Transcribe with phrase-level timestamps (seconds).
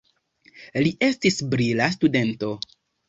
[0.87, 2.51] Li estis brila studento.